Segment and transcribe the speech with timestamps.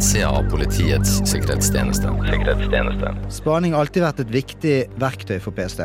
[0.00, 2.08] innsida av Politiets sikkerhetstjeneste.
[2.30, 3.10] sikkerhetstjeneste.
[3.28, 5.82] Spaning har alltid vært et viktig verktøy for PST.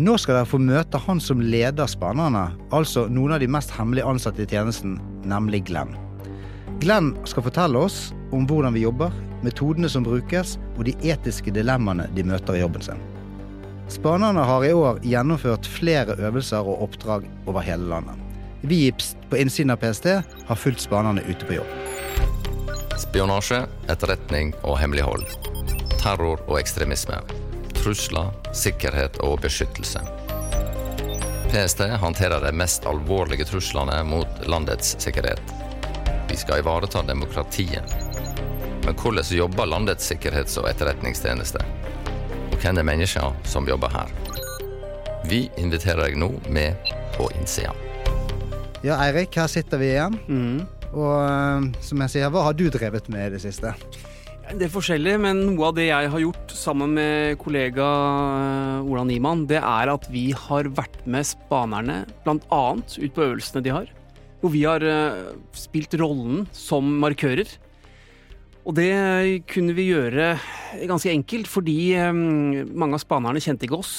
[0.00, 4.06] Nå skal dere få møte han som leder spanerne, altså noen av de mest hemmelig
[4.08, 4.94] ansatte i tjenesten,
[5.28, 5.92] nemlig Glenn.
[6.80, 9.12] Glenn skal fortelle oss om hvordan vi jobber,
[9.44, 13.02] metodene som brukes, og de etiske dilemmaene de møter i jobben sin.
[13.92, 18.16] Spanerne har i år gjennomført flere øvelser og oppdrag over hele landet.
[18.64, 21.76] Vi i Pst på innsiden av PST har fulgt spanerne ute på jobb.
[22.98, 25.26] Spionasje, etterretning og hemmelighold.
[26.00, 27.18] Terror og ekstremisme.
[27.76, 30.00] Trusler, sikkerhet og beskyttelse.
[31.50, 35.42] PST håndterer de mest alvorlige truslene mot landets sikkerhet.
[36.28, 37.96] Vi skal ivareta demokratiet.
[38.84, 41.62] Men hvordan jobber landets sikkerhets- og etterretningstjeneste?
[42.52, 44.12] Og hvem er menneskene som jobber her?
[45.26, 47.74] Vi inviterer deg nå med på innsida.
[48.84, 50.18] Ja, Eirik, her sitter vi igjen.
[50.96, 53.74] Og eh, som jeg sier, hva har du drevet med i det siste?
[54.46, 59.04] Det er forskjellig, men noe av det jeg har gjort sammen med kollega eh, Ola
[59.08, 62.64] Niemann, det er at vi har vært med spanerne bl.a.
[62.78, 63.90] ut på øvelsene de har.
[64.40, 67.50] Hvor vi har eh, spilt rollen som markører.
[68.66, 68.90] Og det
[69.50, 70.32] kunne vi gjøre
[70.90, 73.92] ganske enkelt, fordi mange av spanerne kjente ikke oss.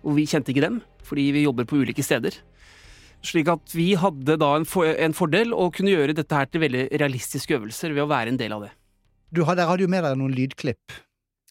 [0.00, 2.38] Og vi kjente ikke dem, fordi vi jobber på ulike steder.
[3.26, 6.62] Slik at vi hadde da en, for, en fordel å kunne gjøre dette her til
[6.64, 8.72] veldig realistiske øvelser ved å være en del av det.
[9.30, 10.96] Du hadde, hadde jo med deg noen lydklipp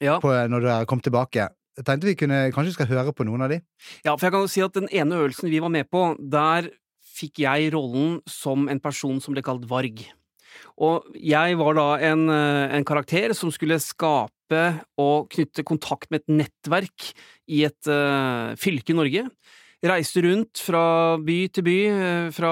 [0.04, 0.18] Ja.
[0.24, 1.50] på, når du kom tilbake.
[1.80, 3.62] Jeg tenkte vi kunne, kanskje skal høre på noen av de?
[4.04, 6.72] Ja, for jeg kan jo si at den ene øvelsen vi var med på, der
[7.20, 10.04] fikk jeg rollen som en person som ble kalt Varg.
[10.80, 14.62] Og jeg var da en, en karakter som skulle skape
[15.00, 17.12] og knytte kontakt med et nettverk
[17.52, 19.26] i et uh, fylke i Norge.
[19.80, 22.52] Reiste rundt fra by til by, eh, fra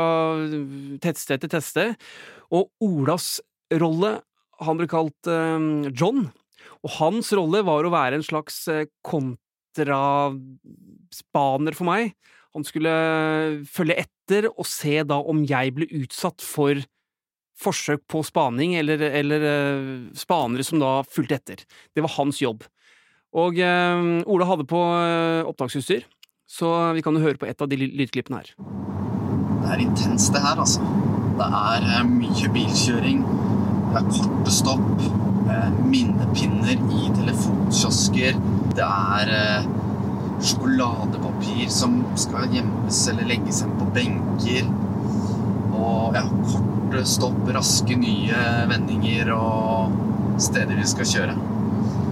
[1.03, 1.99] tettsted til tettsted.
[2.55, 3.43] Og Olas
[3.75, 4.23] rolle,
[4.63, 6.31] han ble kalt eh, John.
[6.85, 12.15] Og hans rolle var å være en slags eh, kontraspaner for meg.
[12.55, 12.89] Han skulle
[13.69, 16.75] følge etter og se da om jeg ble utsatt for
[17.57, 19.41] forsøk på spaning, eller, eller
[20.15, 21.65] spanere som da fulgte etter.
[21.91, 22.63] Det var hans jobb.
[23.37, 26.05] Og eh, Ola hadde på eh, opptaksutstyr,
[26.47, 28.53] så vi kan jo høre på et av de lydklippene her.
[29.61, 30.83] Det er intenst det her, altså.
[31.37, 33.23] Det er eh, mye bilkjøring.
[33.91, 35.03] Det er korte stopp.
[35.87, 38.39] Minnepinner i telefonkiosker.
[38.77, 39.67] Det er eh,
[40.43, 44.71] sjokoladepapir som skal gjemmes eller legges igjen på benker.
[45.77, 51.56] Og ja, korte stopp, raske nye vendinger og steder vi skal kjøre.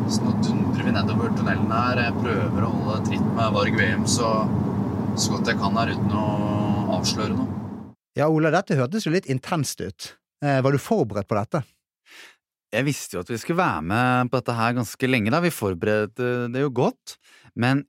[0.05, 2.01] Så nå dundrer vi nedover tunnelen her.
[2.03, 4.31] Jeg prøver å holde tritt med Varg VM så,
[5.17, 6.25] så godt jeg kan her uten å
[6.99, 7.61] avsløre noe.
[8.15, 10.11] Ja, Ola, dette hørtes jo litt intenst ut.
[10.45, 11.63] Eh, var du forberedt på dette?
[12.75, 15.41] Jeg visste jo at vi skulle være med på dette her ganske lenge, da.
[15.43, 17.17] Vi forberedte det jo godt.
[17.57, 17.83] Men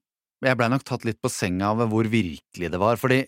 [0.44, 2.98] jeg blei nok tatt litt på senga av hvor virkelig det var.
[3.00, 3.22] Fordi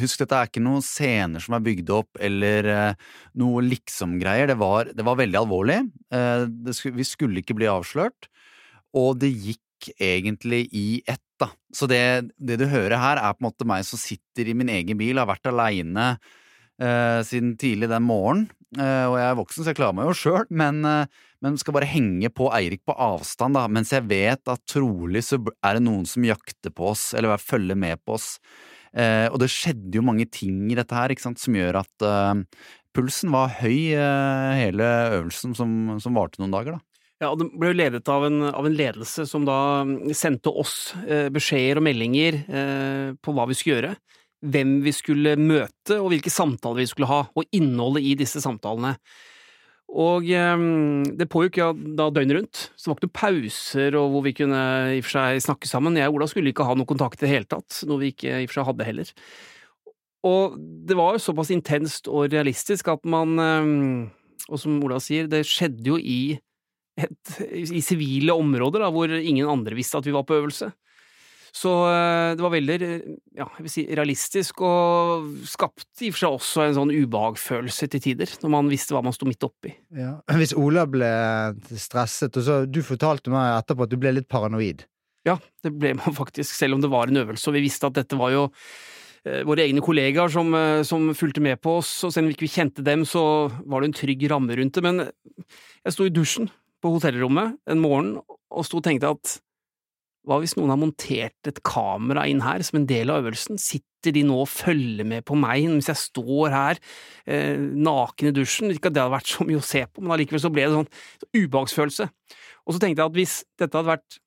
[0.00, 3.10] husk, dette er ikke noen scener som er bygd opp, eller eh,
[3.40, 4.52] noe liksom-greier.
[4.52, 4.56] Det,
[4.98, 5.80] det var veldig alvorlig.
[6.14, 8.30] Eh, det vi skulle ikke bli avslørt.
[8.98, 11.50] Og det gikk egentlig i ett, da.
[11.74, 12.02] Så det,
[12.38, 15.18] det du hører her, er på en måte meg som sitter i min egen bil,
[15.18, 18.50] har vært aleine eh, siden tidlig den morgenen.
[18.72, 21.76] Eh, og jeg er voksen, så jeg klarer meg jo sjøl, men, eh, men skal
[21.76, 25.84] bare henge på Eirik på avstand, da, mens jeg vet at trolig så er det
[25.84, 28.38] noen som jakter på oss, eller følger med på oss.
[28.92, 32.42] Eh, og det skjedde jo mange ting i dette her, sant, som gjør at eh,
[32.92, 34.88] pulsen var høy eh, hele
[35.18, 36.86] øvelsen som, som varte noen dager, da.
[37.22, 40.50] Ja, og Det ble jo ledet av en, av en ledelse som da mm, sendte
[40.50, 43.92] oss eh, beskjeder og meldinger eh, på hva vi skulle gjøre,
[44.52, 48.96] hvem vi skulle møte og hvilke samtaler vi skulle ha, og innholdet i disse samtalene.
[49.92, 50.66] Og eh,
[51.18, 54.34] det pågikk ja, da døgnet rundt, så det var ikke noen pauser og hvor vi
[54.38, 54.60] kunne
[54.94, 55.98] i og for seg snakke sammen.
[56.00, 58.38] Jeg og Ola skulle ikke ha noe kontakt i det hele tatt, noe vi ikke
[58.38, 59.12] i og for seg hadde heller.
[60.32, 60.56] Og
[60.88, 65.44] det var jo såpass intenst og realistisk at man, eh, og som Ola sier, det
[65.48, 66.38] skjedde jo i
[67.00, 70.70] et, i sivile områder da, hvor ingen andre visste at vi var på øvelse.
[71.52, 72.76] Så eh, det var veldig
[73.36, 77.90] ja, jeg vil si, realistisk, og skapte i og for seg også en sånn ubehagfølelse
[77.92, 79.74] til tider, når man visste hva man sto midt oppi.
[79.98, 80.14] Ja.
[80.40, 81.10] Hvis Ola ble
[81.76, 84.86] stresset, og så du fortalte meg etterpå at du ble litt paranoid.
[85.28, 88.00] Ja, det ble man faktisk, selv om det var en øvelse, og vi visste at
[88.00, 88.48] dette var jo
[89.28, 92.40] eh, våre egne kollegaer som, eh, som fulgte med på oss, og selv om vi
[92.40, 93.22] ikke kjente dem, så
[93.68, 94.88] var det en trygg ramme rundt det.
[94.88, 96.48] Men jeg sto i dusjen
[96.82, 99.36] på hotellrommet en morgen og sto og tenkte at
[100.28, 104.14] hva hvis noen har montert et kamera inn her som en del av øvelsen, sitter
[104.14, 106.80] de nå og følger med på meg mens jeg står her
[107.26, 108.70] eh, naken i dusjen?
[108.70, 110.76] Ikke at det hadde vært så mye å se på, men allikevel så ble det
[110.76, 110.90] sånn,
[111.22, 112.08] sånn ubehagsfølelse.
[112.62, 114.20] Og så tenkte jeg at hvis dette hadde vært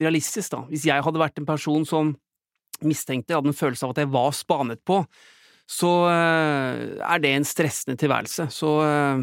[0.00, 2.14] realistisk, da, hvis jeg hadde vært en person som
[2.80, 5.02] mistenkte, hadde en følelse av at jeg var spanet på,
[5.70, 8.48] så eh, er det en stressende tilværelse.
[8.54, 9.22] Så, eh,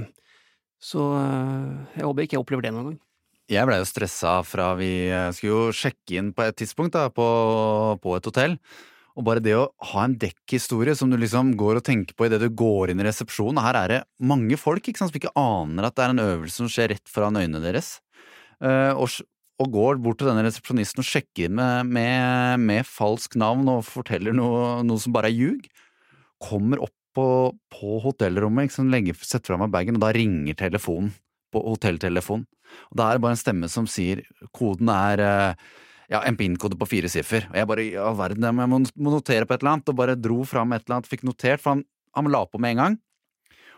[0.80, 3.00] så eh, jeg håper ikke jeg opplever det noen gang.
[3.48, 7.08] Jeg blei jo stressa fra vi eh, skulle jo sjekke inn på et tidspunkt da,
[7.14, 7.28] på,
[8.04, 8.58] på et hotell.
[9.18, 12.42] Og bare det å ha en dekkhistorie som du liksom går og tenker på idet
[12.44, 15.88] du går inn i resepsjonen Her er det mange folk ikke sant, som ikke aner
[15.88, 17.96] at det er en øvelse som skjer rett foran øynene deres.
[18.62, 19.16] Uh, og,
[19.58, 24.38] og, går bort til denne resepsjonisten og sjekker med, med, med falsk navn og forteller
[24.38, 25.66] noe, noe, som bare er ljug.
[26.44, 27.28] Kommer opp på,
[27.74, 31.16] på hotellrommet, sant, legger, setter fra meg bagen, og da ringer telefonen
[31.54, 32.46] på hotelltelefonen.
[32.92, 34.24] Og da er det bare en stemme som sier
[34.56, 35.68] koden er eh,
[36.12, 37.48] ja, en PIN-kode på fire siffer.
[37.52, 40.42] Og jeg bare all verden, jeg må, notere på et eller annet, og bare dro
[40.48, 41.86] fram et eller annet, fikk notert, for han,
[42.18, 43.02] han la på med en gang.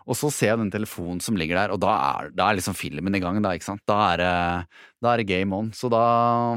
[0.10, 2.78] Og så ser jeg den telefonen som ligger der, og da er, da er liksom
[2.78, 3.38] filmen i gang.
[3.46, 3.84] Da, ikke sant?
[3.90, 4.24] Da er,
[5.04, 5.70] da er det game on.
[5.76, 6.02] Så da,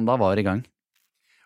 [0.07, 0.63] da var det i gang.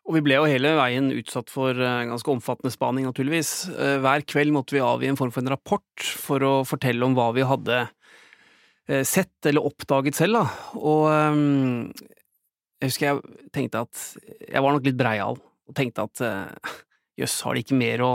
[0.07, 3.51] Og vi ble jo hele veien utsatt for eh, ganske omfattende spaning, naturligvis.
[3.75, 7.17] Eh, hver kveld måtte vi avgi en form for en rapport for å fortelle om
[7.17, 7.81] hva vi hadde
[8.87, 10.73] sett eller oppdaget selv, da.
[10.79, 11.91] Og um,
[12.81, 14.01] jeg husker jeg tenkte at
[14.47, 16.73] Jeg var nok litt breial, og tenkte at eh,
[17.23, 18.11] jøss, har de ikke mer å,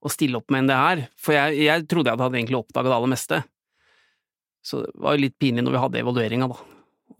[0.00, 1.02] å, stille opp med enn det her?
[1.20, 3.40] For jeg, jeg trodde jeg hadde egentlig oppdaget det aller meste.
[4.64, 6.60] Så det var jo litt pinlig når vi hadde evalueringa, da.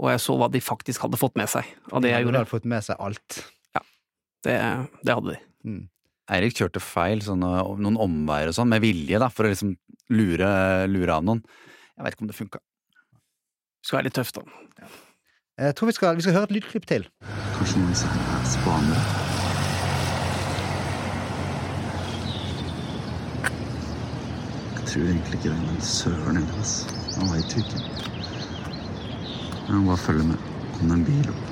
[0.00, 2.38] Og jeg så hva de faktisk hadde fått med seg av det jeg gjorde.
[2.38, 3.41] De hadde fått med seg alt.
[3.76, 3.83] Ja,
[4.47, 4.56] det,
[5.05, 5.41] det hadde de.
[5.67, 5.83] Mm.
[6.31, 7.50] Eirik kjørte feil, sånne,
[7.83, 9.75] noen omveier og sånn, med vilje, da, for å liksom
[10.15, 10.50] lure,
[10.88, 11.43] lure av noen.
[11.99, 12.62] Jeg vet ikke om det funka.
[13.85, 14.43] Skal være litt tøft, da.
[14.81, 14.91] Ja.
[15.61, 17.03] Jeg tror vi skal, vi skal høre et lydklipp til.
[17.56, 19.03] Kanskje noen som er spanere.
[24.77, 26.75] Jeg tror egentlig ikke det, men søren heller, ass.
[27.19, 27.85] Han veit jo ikke.
[29.71, 30.49] Jeg bare følge med.
[30.79, 31.47] Kom det en bil opp?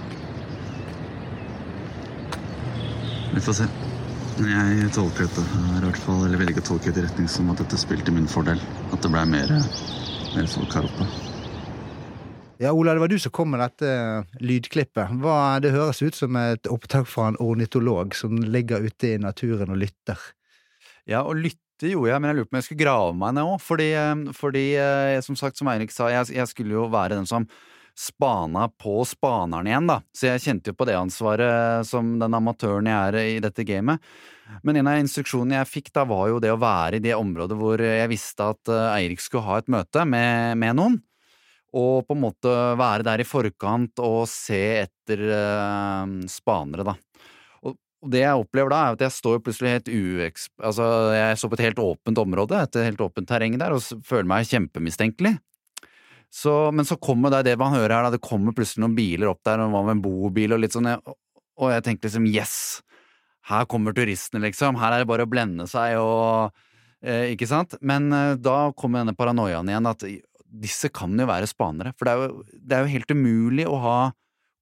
[3.34, 3.68] Vi får se.
[4.48, 7.52] Jeg tolker dette her i hvert fall, eller vil ikke tolke det i retning som
[7.52, 8.60] at dette spilte min fordel.
[8.88, 9.58] At det ble mer,
[10.34, 11.27] mer folk her oppe.
[12.58, 13.88] Ja, Ola, det var du som kom med dette
[14.42, 15.12] lydklippet.
[15.22, 19.70] Hva, det høres ut som et opptak fra en ornitolog som ligger ute i naturen
[19.70, 20.18] og lytter.
[21.06, 23.46] Ja, og lytte gjorde jeg, men jeg lurte på om jeg skulle grave meg ned
[23.46, 23.62] òg.
[23.62, 27.30] Fordi, eh, fordi, eh, som sagt, som Eirik sa, jeg, jeg, skulle jo være den
[27.30, 27.46] som
[27.94, 30.00] spana på spaneren igjen, da.
[30.10, 34.02] Så jeg kjente jo på det ansvaret som den amatøren jeg er i dette gamet.
[34.66, 37.54] Men en av instruksjonene jeg fikk da, var jo det å være i det området
[37.54, 41.04] hvor jeg visste at eh, Eirik skulle ha et møte med, med noen
[41.76, 46.94] og på en måte være der i forkant og se etter eh, spanere, da.
[47.66, 47.76] Og,
[48.08, 50.48] det jeg opplever da, er at jeg står plutselig helt ueks...
[50.62, 50.86] Altså,
[51.16, 54.48] jeg står på et helt åpent område, et helt åpent terreng der, og føler meg
[54.48, 55.36] kjempemistenkelig.
[56.32, 59.30] Så, men så kommer det det man hører her, da, det kommer plutselig noen biler
[59.30, 62.54] opp der, og hva med en bobil og litt sånn, og jeg tenkte liksom yes,
[63.48, 66.52] her kommer turistene, liksom, her er det bare å blende seg og
[67.00, 67.78] eh, ikke sant?
[67.80, 70.04] Men eh, da kommer denne paranoiaen igjen, at
[70.48, 71.92] disse kan jo være spanere.
[71.98, 73.98] For det er jo, det er jo helt umulig å ha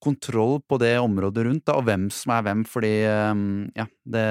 [0.02, 4.26] kontroll på det området rundt, da, og hvem som er hvem, fordi ehm, ja, det,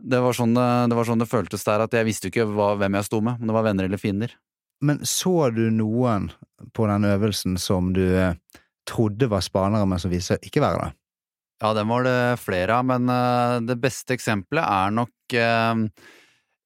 [0.00, 2.72] det, var sånn det, var sånn det føltes der, at jeg visste jo ikke hva,
[2.80, 4.32] hvem jeg sto med, om det var venner eller fiender.
[4.80, 6.30] Men så du noen
[6.72, 8.38] på den øvelsen som du eh,
[8.88, 10.94] trodde var spanere, men som viste seg ikke være det?
[11.60, 15.82] Ja, den var det flere av, men uh, det beste eksempelet er nok uh,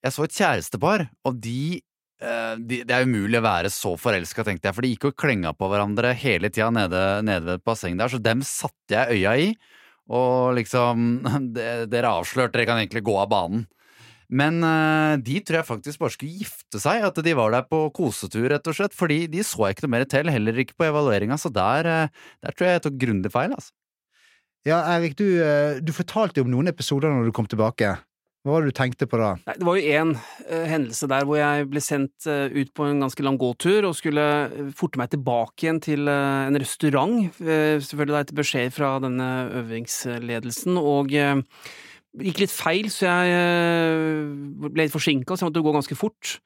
[0.06, 4.68] Jeg så et kjærestepar, og de Eh, det er umulig å være så forelska, tenkte
[4.68, 8.12] jeg, for de gikk og klenga på hverandre hele tida nede, nede, ved bassenget der,
[8.12, 9.48] så dem satte jeg øya i.
[10.14, 11.24] Og liksom
[11.92, 13.64] Dere avslørte, dere kan egentlig gå av banen.
[14.34, 17.84] Men uh, de tror jeg faktisk bare skulle gifte seg, at de var der på
[17.94, 18.96] kosetur, rett og slett.
[18.96, 22.28] Fordi de så jeg ikke noe mer til, heller ikke på evalueringa, så der, uh,
[22.42, 23.74] der, tror jeg jeg tok grundig feil, altså.
[24.64, 25.26] Ja, Erik, du,
[25.84, 27.90] du fortalte jo om noen episoder når du kom tilbake.
[28.44, 29.30] Hva var det du tenkte på da?
[29.48, 32.84] Nei, det var jo én uh, hendelse der hvor jeg ble sendt uh, ut på
[32.84, 37.30] en ganske lang gåtur og skulle uh, forte meg tilbake igjen til en restaurant.
[37.40, 39.28] selvfølgelig da etter beskjed fra denne
[39.62, 45.98] øvingsledelsen, og gikk litt feil, så jeg ble litt forsinka, så jeg måtte gå ganske
[45.98, 46.36] fort.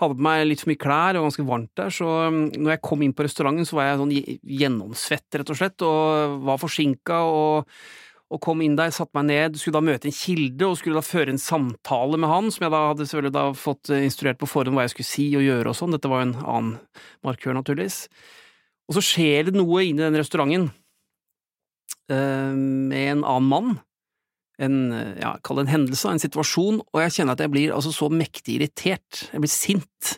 [0.00, 2.72] Hadde på meg litt for mye klær det var ganske varmt der, så um, når
[2.72, 4.16] jeg kom inn på restauranten, så var jeg sånn
[4.62, 7.76] gjennomsvett, rett og slett, og var forsinka og
[8.34, 11.06] og kom inn der, satte meg ned, skulle da møte en kilde og skulle da
[11.06, 14.48] føre en samtale med han, som jeg da hadde selvfølgelig da fått eh, instruert på
[14.50, 16.72] forhånd hva jeg skulle si og gjøre og sånn, dette var jo en annen
[17.26, 18.04] markør, naturligvis.
[18.90, 20.68] Og så skjer det noe inne i den restauranten
[22.12, 23.70] uh, med en annen mann,
[24.62, 24.76] en,
[25.18, 28.06] ja, kall det en hendelse, en situasjon, og jeg kjenner at jeg blir altså så
[28.12, 29.24] mektig irritert.
[29.32, 30.12] Jeg blir sint.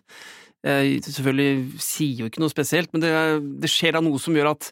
[0.66, 3.12] Jeg selvfølgelig sier jo ikke noe spesielt, men det,
[3.62, 4.68] det skjer da noe som gjør at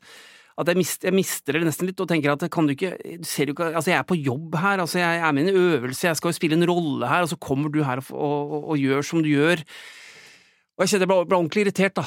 [0.55, 3.27] at jeg, mist, jeg, mister det nesten litt og tenker at kan du ikke, du
[3.27, 5.59] ser jo ikke Altså, jeg er på jobb her, altså jeg er med i en
[5.59, 8.45] øvelse, jeg skal jo spille en rolle her, og så kommer du her og, og,
[8.45, 9.65] og, og gjør som du gjør.
[10.75, 12.05] Og jeg kjente jeg ble, ble ordentlig irritert, da.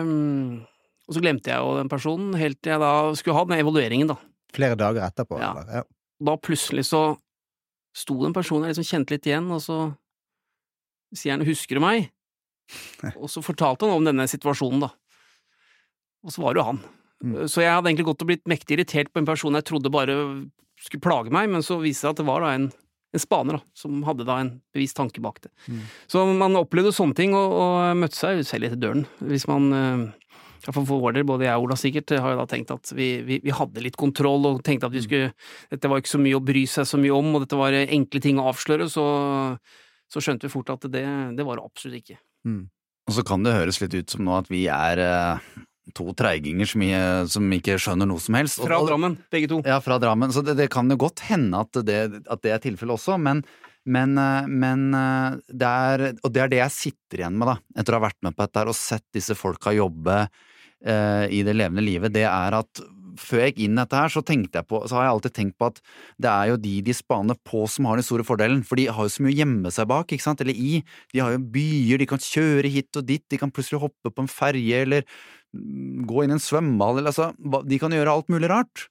[0.00, 0.64] Um,
[1.04, 4.14] og så glemte jeg jo den personen helt til jeg da skulle ha den evalueringen,
[4.14, 4.16] da.
[4.56, 5.38] Flere dager etterpå?
[5.40, 5.52] Ja.
[5.52, 5.82] Eller?
[5.82, 5.84] ja.
[6.24, 7.04] Da plutselig så
[7.94, 9.78] sto det en person jeg liksom kjente litt igjen, og så
[11.14, 12.10] sier han 'husker du meg?'
[13.20, 14.94] Og så fortalte han om denne situasjonen, da.
[16.24, 16.80] Og så var det jo han.
[17.22, 17.44] Mm.
[17.50, 20.16] Så jeg hadde egentlig gått og blitt mektig irritert på en person jeg trodde bare
[20.82, 22.66] skulle plage meg, men så viste det seg at det var da en,
[23.14, 25.52] en spaner da, som hadde da en bevisst tanke bak det.
[25.68, 25.84] Mm.
[26.10, 29.06] Så man opplevde sånne ting, og, og møtte seg selv etter døren.
[29.24, 30.04] Hvis man eh,
[30.72, 33.38] for vår del, både jeg og Ola sikkert, har jo da tenkt at vi, vi,
[33.44, 35.32] vi hadde litt kontroll, og tenkte at vi skulle
[35.72, 38.22] Dette var ikke så mye å bry seg så mye om, og dette var enkle
[38.24, 39.04] ting å avsløre, så,
[40.08, 41.04] så skjønte vi fort at det,
[41.36, 42.18] det var det absolutt ikke.
[42.48, 42.64] Mm.
[43.04, 45.56] Og så kan det høres litt ut som nå at vi er eh,
[45.92, 46.84] to treiginger som,
[47.28, 48.62] som ikke skjønner noe som helst.
[48.64, 49.60] Fra Drammen, begge to.
[49.66, 50.32] Ja, fra Drammen.
[50.32, 53.44] Så det, det kan jo godt hende at det, at det er tilfellet også, men,
[53.84, 57.58] men, eh, men eh, det er Og det er det jeg sitter igjen med, da,
[57.76, 61.56] etter å ha vært med på dette og sett disse folka jobbe eh, i det
[61.56, 62.84] levende livet, det er at
[63.20, 65.58] før jeg gikk inn i dette her, så jeg på, så har jeg alltid tenkt
[65.60, 65.80] på at
[66.18, 69.06] det er jo de de spaner på som har den store fordelen, for de har
[69.06, 70.82] jo så mye å gjemme seg bak, ikke sant, eller i.
[71.14, 74.24] De har jo byer, de kan kjøre hit og dit, de kan plutselig hoppe på
[74.24, 75.06] en ferge eller
[76.08, 77.30] gå inn i en svømmehall, eller altså,
[77.68, 78.88] de kan gjøre alt mulig rart.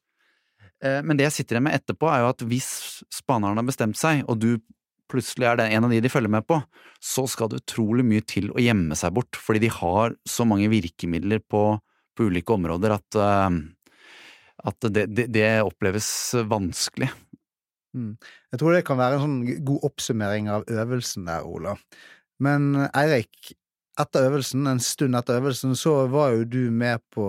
[0.83, 2.69] Eh, Men det jeg sitter igjen med etterpå, er jo at hvis
[3.13, 4.51] spaneren har bestemt seg, og du
[5.11, 6.57] plutselig er det en av de de følger med på,
[7.03, 10.71] så skal det utrolig mye til å gjemme seg bort, fordi de har så mange
[10.71, 11.63] virkemidler på,
[12.17, 13.59] på ulike områder at, eh,
[14.71, 16.07] at det, det, det oppleves
[16.49, 17.11] vanskelig.
[17.93, 21.75] Jeg tror det kan være en sånn god oppsummering av øvelsen der, Ola.
[22.41, 23.53] Men Eirik,
[23.99, 27.27] etter øvelsen, en stund etter øvelsen, så var jo du med på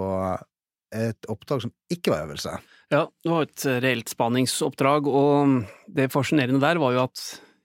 [0.94, 2.54] et oppdrag som ikke var øvelse.
[2.92, 7.24] Ja, det var et reelt spaningsoppdrag, og det fascinerende der var jo at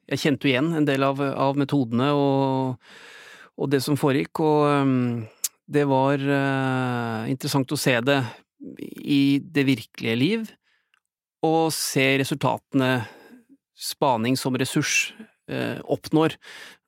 [0.09, 2.79] jeg kjente jo igjen en del av, av metodene og,
[3.59, 5.27] og det som foregikk, og um,
[5.69, 8.23] det var uh, interessant å se det
[9.05, 10.49] i det virkelige liv,
[11.45, 12.97] og se resultatene
[13.79, 15.13] spaning som ressurs
[15.47, 16.35] eh, oppnår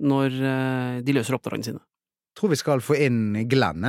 [0.04, 1.84] når eh, de løser oppdragene sine.
[2.38, 3.86] Tror vi skal få inn Glenn,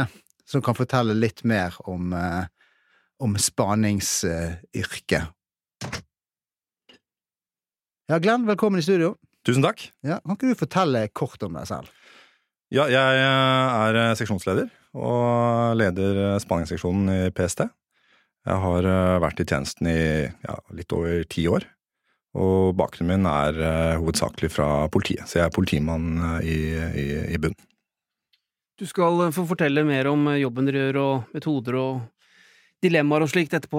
[0.48, 2.44] som kan fortelle litt mer om, eh,
[3.22, 5.22] om spaningsyrket.
[8.10, 9.14] Ja, Glenn, velkommen i studio.
[9.46, 9.90] Tusen takk.
[10.02, 11.88] Ja, kan ikke du fortelle kort om deg selv?
[12.72, 17.66] Ja, jeg er eh, seksjonsleder og leder eh, spaningsseksjonen i PST.
[18.48, 21.66] Jeg har eh, vært i tjenesten i ja, litt over ti år.
[22.38, 26.08] Og bakgrunnen min er eh, hovedsakelig fra politiet, så jeg er politimann
[26.38, 26.56] eh, i,
[27.02, 27.06] i,
[27.36, 27.56] i bunn.
[28.82, 32.00] Du skal få fortelle mer om jobben dere gjør, og metoder og
[32.82, 33.78] dilemmaer og slikt etterpå,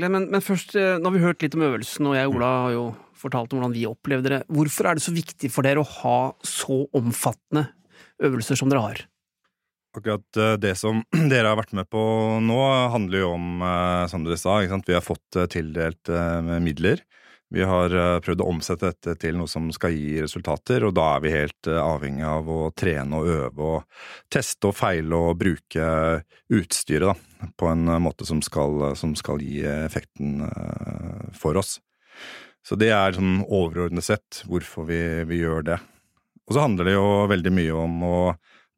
[0.00, 0.16] Glenn.
[0.16, 2.48] Men, men først, eh, nå har vi hørt litt om øvelsen, og jeg og Ola
[2.64, 2.82] har jo
[3.20, 4.40] fortalt om hvordan vi opplevde det.
[4.50, 7.68] Hvorfor er det så viktig for dere å ha så omfattende
[8.26, 9.04] øvelser som dere har?
[9.94, 12.02] Akkurat eh, det som dere har vært med på
[12.42, 12.58] nå,
[12.96, 17.06] handler jo om, eh, som dere sa, vi har fått eh, tildelt eh, midler.
[17.50, 21.08] Vi har eh, prøvd å omsette dette til noe som skal gi resultater, og da
[21.16, 25.40] er vi helt eh, avhengig av å trene og øve og teste og feile og
[25.40, 25.88] bruke
[26.54, 31.80] utstyret da, på en eh, måte som skal, som skal gi effekten eh, for oss.
[32.62, 35.80] Så det er sånn overordnet sett hvorfor vi, vi gjør det.
[36.46, 38.16] Og så handler det jo veldig mye om å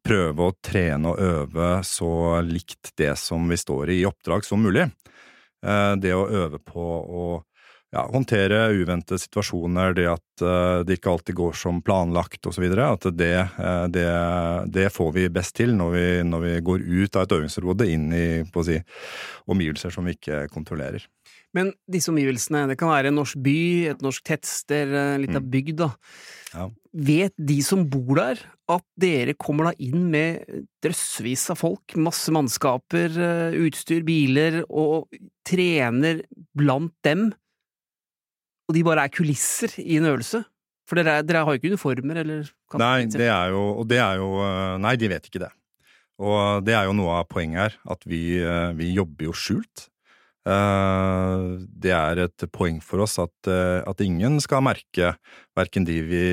[0.03, 4.65] prøve å trene og øve så likt det som vi står i i oppdrag som
[4.65, 4.89] mulig.
[5.61, 7.27] Eh, Det å øve på å
[7.93, 12.65] ja, håndtere uventede situasjoner, det at eh, det ikke alltid går som planlagt osv.
[12.73, 14.07] At det, eh, det,
[14.73, 18.09] det får vi best til når vi, når vi går ut av et øvingsområde inn
[18.17, 18.27] i
[18.65, 18.79] si,
[19.53, 21.05] omgivelser som vi ikke kontrollerer.
[21.53, 23.59] Men disse omgivelsene, det kan være en norsk by,
[23.93, 25.51] et norsk tettsted, en liten Mm.
[25.53, 25.91] bygd, da.
[26.55, 26.71] Ja.
[26.97, 28.41] Vet de som bor der,
[28.73, 35.13] at dere kommer da inn med drøssevis av folk, masse mannskaper, eh, utstyr, biler, og
[35.45, 36.23] trener
[36.57, 37.35] blant dem,
[38.73, 40.41] og de bare er kulisser i en øvelse?
[40.89, 42.49] For dere, er, dere har jo ikke uniformer, eller
[42.81, 45.51] Nei, det er jo, og det er jo eh, Nei, de vet ikke det.
[46.23, 49.87] Og det er jo noe av poenget her, at vi, eh, vi jobber jo skjult.
[50.49, 51.45] Eh,
[51.85, 55.15] Det er et poeng for oss at, at ingen skal merke,
[55.59, 56.27] verken de vi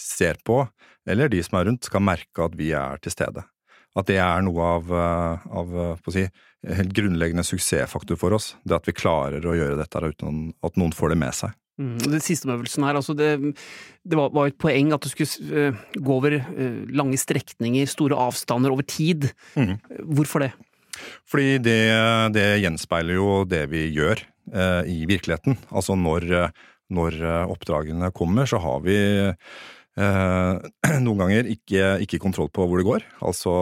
[0.00, 0.64] ser på,
[1.06, 3.46] eller de som er rundt, skal merke at vi er til stede.
[3.94, 6.24] At det er noe av, eh, av eh, si,
[6.66, 8.54] helt grunnleggende suksessfaktor for oss.
[8.66, 11.54] Det at vi klarer å gjøre dette uten at noen får det med seg.
[11.74, 13.32] Mm, det siste øvelsen her, altså det,
[14.06, 18.14] det var, var, et poeng at du skulle uh, gå over uh, lange strekninger, store
[18.14, 19.26] avstander, over tid.
[19.58, 19.74] Mm.
[20.14, 20.52] Hvorfor det?
[21.26, 21.80] Fordi det,
[22.36, 24.22] det, gjenspeiler jo det vi gjør
[24.54, 25.58] uh, i virkeligheten.
[25.74, 26.30] Altså når,
[26.94, 27.18] når,
[27.50, 28.98] oppdragene kommer, så har vi
[31.04, 33.04] noen ganger ikke, ikke, kontroll på hvor det går.
[33.22, 33.52] Altså,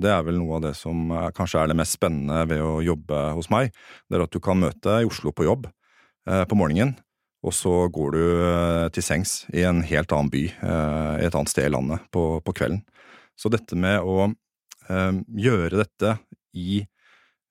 [0.00, 3.18] det er vel noe av det som kanskje er det mest spennende ved å jobbe
[3.36, 3.74] hos meg.
[4.08, 5.68] Det er at du kan møte i Oslo på jobb
[6.24, 6.96] på morgenen
[7.46, 11.52] og så går du eh, til sengs i en helt annen by, eh, et annet
[11.52, 12.82] sted i landet, på, på kvelden.
[13.38, 16.16] Så dette med å eh, gjøre dette
[16.58, 16.82] i,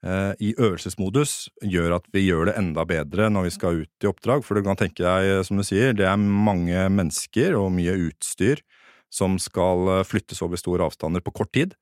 [0.05, 4.43] i, øvelsesmodus gjør at vi gjør det enda bedre når vi skal ut i oppdrag.
[4.45, 8.61] For du kan tenke deg, som du sier, det er mange mennesker og mye utstyr
[9.09, 11.73] som skal flyttes over store avstander på kort tid.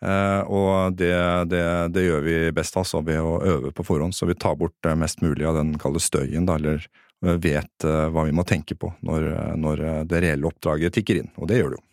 [0.00, 1.12] og det,
[1.52, 4.92] det, det, gjør vi best altså ved å øve på forhånd, så vi tar bort
[4.96, 6.88] mest mulig av den kalde støyen, da, eller
[7.22, 11.22] vet eh, hva vi må tenke på når, eh, når eh, det reelle oppdraget tikker
[11.22, 11.30] inn.
[11.38, 11.86] Og det gjør det jo.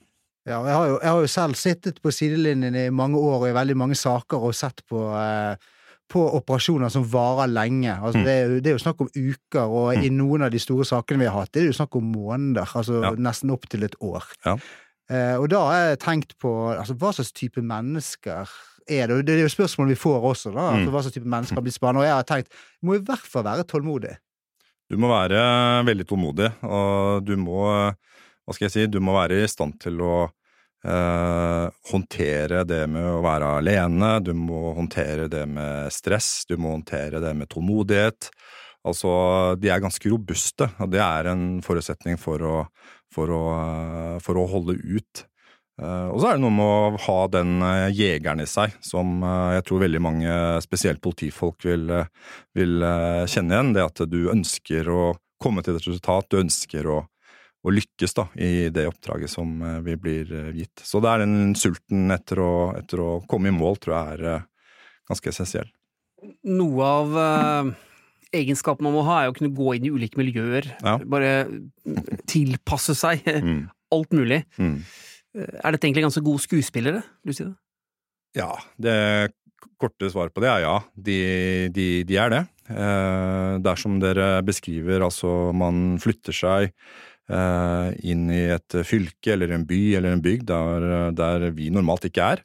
[0.49, 3.49] Ja, jeg har jo, jeg har jo selv sittet på sidelinjen i mange år og
[3.51, 5.69] i veldig mange saker og sett på, eh,
[6.09, 7.93] på operasjoner som varer lenge.
[7.93, 8.25] Altså, mm.
[8.25, 10.05] det, er jo, det, er jo, snakk om uker, og mm.
[10.07, 12.73] i noen av de store sakene vi har hatt, det er jo snakk om måneder.
[12.81, 13.13] Altså ja.
[13.29, 14.25] nesten opp til et år.
[14.47, 14.55] Ja.
[15.09, 18.49] Eh, og da har jeg tenkt på altså, hva slags type mennesker
[18.89, 19.19] er det?
[19.27, 20.65] Det er jo spørsmål vi får også, da.
[20.65, 20.79] Mm.
[20.79, 22.07] Altså, hva slags type mennesker blir spennende.
[22.07, 24.15] Og jeg har tenkt, må i hvert fall være tålmodig.
[24.89, 25.37] Du må være
[25.85, 30.01] veldig tålmodig, og du må, hva skal jeg si, du må være i stand til
[30.01, 30.38] å eh,
[30.79, 37.19] håndtere det med å være alene, du må håndtere det med stress, du må håndtere
[37.19, 38.29] det med tålmodighet.
[38.87, 39.11] Altså,
[39.59, 42.55] de er ganske robuste, og det er en forutsetning for å,
[43.11, 43.43] for å,
[44.23, 45.25] for å holde ut.
[45.79, 49.23] Eh, og så er det noe med å ha den eh, jegeren i seg, som
[49.23, 50.33] eh, jeg tror veldig mange,
[50.65, 51.87] spesielt politifolk, vil,
[52.57, 52.87] vil
[53.29, 53.73] kjenne igjen.
[53.77, 55.03] Det at du ønsker å
[55.39, 57.01] komme til et resultat, du ønsker å,
[57.65, 59.49] å lykkes da, i det oppdraget som
[59.83, 60.79] vi blir gitt.
[60.85, 64.45] Så det er den sulten etter å, etter å komme i mål, tror jeg er
[65.09, 65.67] ganske essensiell.
[66.47, 67.71] Noe av uh,
[68.35, 70.71] egenskapen man må ha, er å kunne gå inn i ulike miljøer.
[70.83, 70.97] Ja.
[71.03, 71.33] Bare
[72.29, 73.63] tilpasse seg mm.
[73.95, 74.43] alt mulig.
[74.59, 74.77] Mm.
[75.39, 77.53] Er dette egentlig ganske gode skuespillere, Lucide?
[78.37, 78.95] Ja, det
[79.79, 80.77] korte svaret på det er ja.
[80.95, 81.19] De,
[81.75, 82.41] de, de er det.
[82.69, 86.73] Eh, dersom dere beskriver, altså man flytter seg eh,
[87.29, 92.31] inn i et fylke eller en by eller en bygd der, der vi normalt ikke
[92.33, 92.41] er,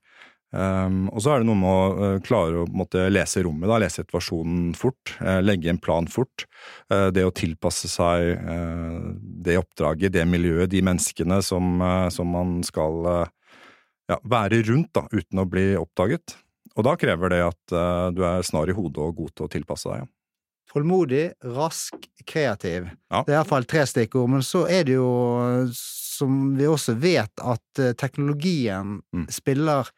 [0.55, 3.81] Um, og så er det noe med å uh, klare å måtte, lese rommet, da,
[3.83, 6.47] lese situasjonen fort, uh, legge en plan fort.
[6.92, 8.38] Uh, det å tilpasse seg
[9.44, 11.83] det oppdraget, det miljøet, de menneskene som,
[12.14, 13.27] som man skal
[14.11, 16.37] ja, være rundt da, uten å bli oppdaget.
[16.75, 17.75] Og da krever det at
[18.14, 20.05] du er snar i hodet og god til å tilpasse deg.
[20.05, 20.11] Ja.
[20.74, 21.94] Tålmodig, rask,
[22.26, 22.88] kreativ.
[23.12, 23.22] Ja.
[23.22, 24.32] Det er iallfall tre stikkord.
[24.32, 25.10] Men så er det jo,
[25.74, 29.28] som vi også vet, at teknologien mm.
[29.30, 29.90] spiller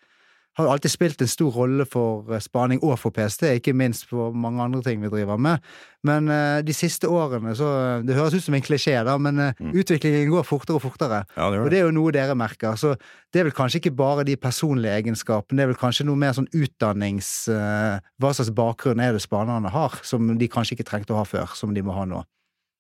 [0.57, 4.35] har alltid spilt en stor rolle for eh, spaning og for PST, ikke minst for
[4.37, 5.65] mange andre ting vi driver med.
[6.07, 7.69] Men uh, de siste årene så
[8.07, 9.73] Det høres ut som en klisjé, da, men mm.
[9.75, 11.25] utviklingen går fortere og fortere.
[11.35, 11.61] Ja, det.
[11.65, 12.77] Og det er jo noe dere merker.
[12.79, 12.95] Så
[13.35, 16.37] det er vel kanskje ikke bare de personlige egenskapene, det er vel kanskje noe mer
[16.37, 17.33] sånn utdannings...
[17.51, 21.53] Hva slags bakgrunn er det spanerne har, som de kanskje ikke trengte å ha før,
[21.59, 22.23] som de må ha nå?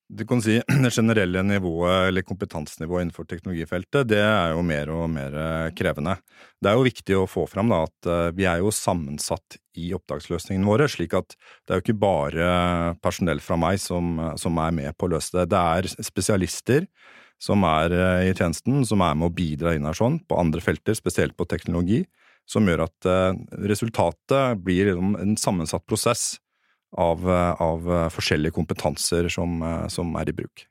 [0.09, 5.09] Du kan si Det generelle nivået, eller kompetansenivået innenfor teknologifeltet, det er jo mer og
[5.11, 6.15] mer eh, krevende.
[6.63, 9.91] Det er jo viktig å få fram da, at eh, vi er jo sammensatt i
[9.97, 12.47] oppdragsløsningene våre, slik at det er jo ikke bare
[13.03, 15.49] personell fra meg som, som er med på å løse det.
[15.53, 16.87] Det er spesialister
[17.43, 20.63] som er eh, i tjenesten, som er med å bidra inn her sånn, på andre
[20.63, 22.05] felter, spesielt på teknologi,
[22.47, 23.07] som gjør at
[23.67, 26.37] resultatet blir en sammensatt prosess
[26.97, 29.59] av, av forskjellige kompetanser som,
[29.93, 30.67] som, er i bruk.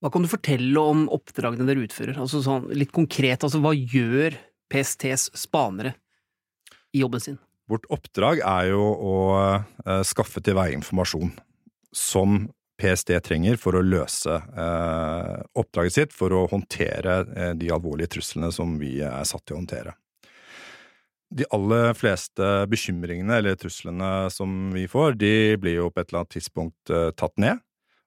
[0.00, 2.16] Hva kan du fortelle om oppdragene dere utfører?
[2.22, 4.38] Altså sånn, litt konkret, altså hva gjør
[4.72, 5.92] PSTs spanere
[6.96, 7.38] i jobben sin?
[7.70, 9.14] Vårt oppdrag er jo å
[10.06, 11.30] skaffe til veie informasjon
[11.94, 12.48] som
[12.80, 18.50] PST trenger for å løse uh, oppdraget sitt, for å håndtere uh, de alvorlige truslene
[18.54, 19.94] som vi er satt til å håndtere.
[21.30, 26.24] De aller fleste bekymringene eller truslene som vi får, de blir jo på et eller
[26.24, 27.60] annet tidspunkt uh, tatt ned.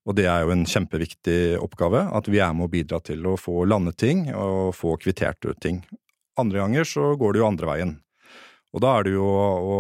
[0.04, 3.38] Og det er jo en kjempeviktig oppgave, at vi er med å bidra til å
[3.40, 5.80] få landet ting og få kvittert ut ting.
[6.40, 7.94] Andre ganger så går det jo andre veien.
[8.74, 9.78] Og da er det jo å,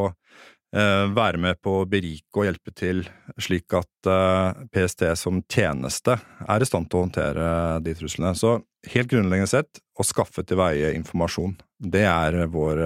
[0.73, 3.03] være med på å berike og hjelpe til,
[3.37, 7.49] slik at eh, PST som tjeneste er i stand til å håndtere
[7.85, 8.33] de truslene.
[8.33, 8.55] Så
[8.89, 11.53] helt grunnleggende sett å skaffe til veie informasjon.
[11.77, 12.81] Det er vår,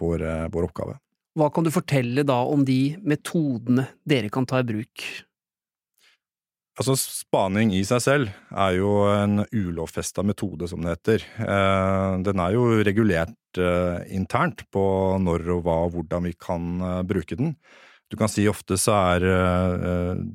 [0.00, 0.98] vår, vår oppgave.
[1.38, 5.04] Hva kan du fortelle da om de metodene dere kan ta i bruk?
[6.78, 11.24] Altså, Spaning i seg selv er jo en ulovfesta metode, som det heter.
[11.42, 14.84] Eh, den er jo regulert eh, internt på
[15.18, 17.56] når og hva og hvordan vi kan eh, bruke den.
[18.08, 19.24] Du kan si ofte så er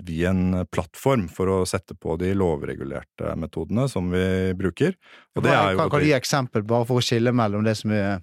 [0.05, 4.93] vi en plattform for å sette på de lovregulerte metodene som vi bruker.
[5.33, 7.73] Og det er jo kan, kan du gi eksempel, bare for å skille mellom det
[7.79, 8.21] som er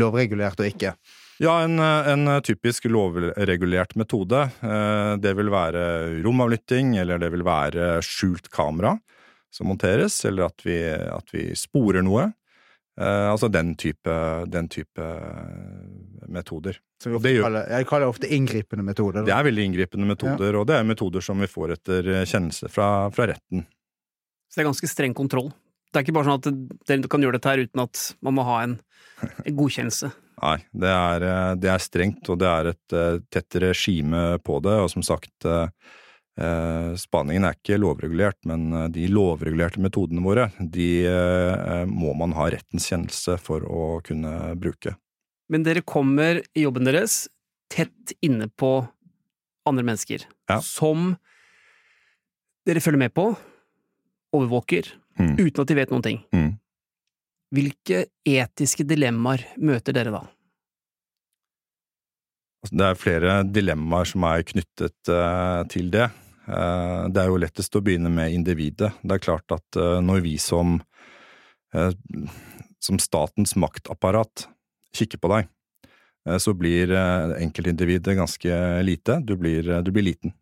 [0.00, 0.94] lovregulert og ikke?
[1.38, 4.46] Ja, en, en, typisk lovregulert metode.
[4.64, 5.82] Eh, det vil være
[6.24, 8.94] romavlytting, eller det vil være skjult kamera
[9.52, 12.30] som monteres, eller at vi, at vi sporer noe.
[12.96, 14.16] Eh, altså den type,
[14.48, 15.10] den type
[16.32, 16.80] metoder.
[17.02, 19.20] Som vi gjør, kaller, jeg kaller det ofte inngripende metoder.
[19.20, 19.28] Da.
[19.28, 20.58] Det er veldig inngripende metoder, ja.
[20.60, 23.66] og det er metoder som vi får etter kjennelse fra, fra, retten.
[24.48, 25.52] Så det er ganske streng kontroll?
[25.92, 28.44] Det er ikke bare sånn at dere kan gjøre dette her uten at man må
[28.48, 28.78] ha en,
[29.44, 30.08] en godkjennelse?
[30.42, 34.58] Nei, det er, eh, det er, strengt, og det er et uh, tett regime på
[34.64, 34.74] det.
[34.84, 35.70] Og som sagt, uh,
[37.00, 41.08] spaningen er ikke lovregulert, men de lovregulerte metodene våre, de
[41.88, 44.92] må man ha rettens kjennelse for å kunne bruke.
[45.48, 47.22] Men dere kommer i jobben deres
[47.72, 48.82] tett inne på
[49.64, 50.60] andre mennesker, ja.
[50.60, 51.14] som
[52.68, 53.30] dere følger med på,
[54.36, 55.38] overvåker, mm.
[55.40, 56.20] uten at de vet noen ting.
[56.36, 56.52] Mm.
[57.56, 60.22] Hvilke etiske dilemmaer møter dere da?
[62.64, 66.10] Altså, det er flere dilemmaer som er knyttet uh, til det.
[66.46, 68.90] Uh, det er jo lettest å begynne med individet.
[69.00, 70.80] Det er klart at uh, når vi som,
[72.80, 74.46] som statens maktapparat
[74.96, 75.48] kikker på deg,
[76.42, 79.18] så blir enkeltindividet ganske lite.
[79.22, 80.32] Du blir, du blir, liten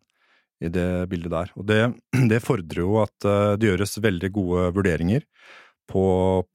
[0.63, 1.51] i det bildet der.
[1.59, 1.81] Og det,
[2.31, 3.27] det fordrer jo at
[3.59, 5.27] det gjøres veldig gode vurderinger
[5.89, 6.05] på,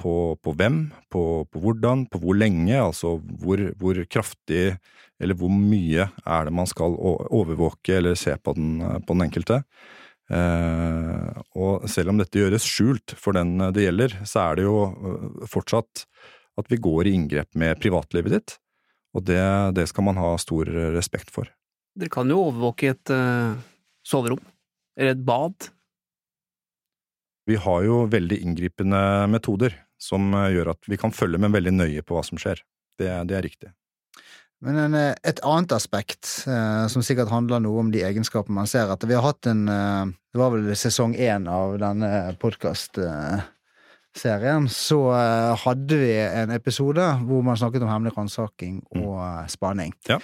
[0.01, 0.81] på, på hvem,
[1.13, 4.75] på, på, hvordan, på hvor lenge, altså hvor, hvor, kraftig
[5.21, 9.61] eller hvor mye er det man skal overvåke eller se på den, på den enkelte.
[10.31, 14.77] Eh, og selv om dette gjøres skjult for den det gjelder, så er det jo
[14.89, 16.05] øh, fortsatt
[16.61, 18.57] at vi går i inngrep med privatlivet ditt,
[19.17, 19.43] og det,
[19.77, 21.49] det skal man ha stor respekt for.
[21.99, 23.57] Dere kan jo overvåke et uh,
[24.07, 24.43] soverom,
[24.99, 25.71] eller et bad,
[27.49, 31.75] vi har jo veldig inngripende metoder som eh, gjør at vi kan følge med veldig
[31.77, 32.63] nøye på hva som skjer.
[33.01, 33.71] Det, det er riktig.
[34.65, 38.69] Men en, eh, et annet aspekt, eh, som sikkert handler noe om de egenskapene man
[38.69, 43.49] ser, at vi har hatt en eh, Det var vel sesong én av denne podkastserien.
[44.69, 45.01] Eh, så
[45.65, 49.03] hadde vi en episode hvor man snakket om hemmelig ransaking mm.
[49.03, 49.49] og mm.
[49.57, 49.93] spaning.
[50.07, 50.21] Ja.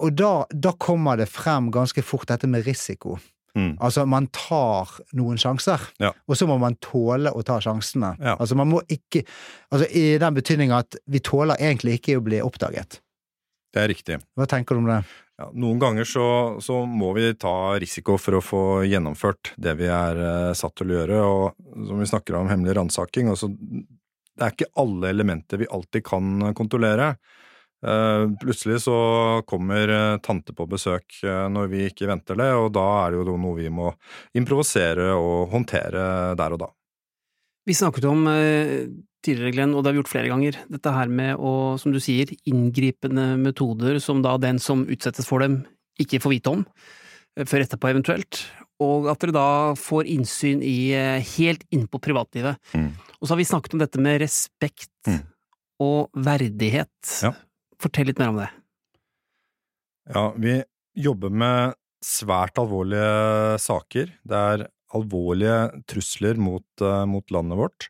[0.00, 3.18] Og da, da kommer det frem ganske fort dette med risiko.
[3.54, 3.76] Mm.
[3.78, 6.10] Altså, man tar noen sjanser, ja.
[6.26, 8.14] og så må man tåle å ta sjansene.
[8.18, 8.34] Ja.
[8.34, 9.22] Altså, man må ikke
[9.70, 13.00] Altså, i den betydning at vi tåler egentlig ikke å bli oppdaget.
[13.74, 14.18] Det er riktig.
[14.38, 15.00] Hva tenker du om det?
[15.34, 16.26] Ja, noen ganger så,
[16.62, 20.92] så, må vi ta risiko for å få gjennomført det vi er uh, satt til
[20.92, 25.70] å gjøre, og som vi snakker om hemmelig ransaking, det er ikke alle elementer vi
[25.70, 27.16] alltid kan kontrollere.
[27.84, 28.96] Eh, plutselig så
[29.46, 33.20] kommer eh, tante på besøk eh, når vi ikke venter det, og da er det
[33.20, 33.90] jo noe vi må
[34.38, 36.06] improvisere og håndtere
[36.38, 36.70] der og da.
[37.64, 38.26] Vi snakket om
[39.24, 42.00] tidligere, Glenn, og det har vi gjort flere ganger, dette her med å, som du
[42.02, 45.62] sier, inngripende metoder som da den som utsettes for dem,
[45.96, 46.66] ikke får vite om,
[47.40, 48.42] før etterpå eventuelt,
[48.84, 49.46] og at dere da
[49.80, 50.92] får innsyn i
[51.38, 52.60] helt innpå privatlivet.
[52.76, 52.90] Mm.
[53.16, 55.22] Og så har vi snakket om dette med respekt mm.
[55.88, 56.92] og verdighet.
[57.24, 57.32] Ja.
[57.84, 58.50] Fortell litt mer om det.
[60.14, 60.58] Ja, vi
[60.96, 64.12] jobber med svært alvorlige saker.
[64.24, 67.88] Det er alvorlige trusler mot, uh, mot landet vårt.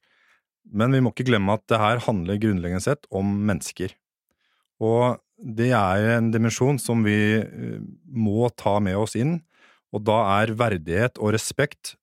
[0.64, 3.92] Men vi må ikke glemme at det her handler grunnleggende sett om mennesker.
[4.82, 9.40] Og det er en dimensjon som vi uh, må ta med oss inn,
[9.94, 11.94] og da er verdighet og respekt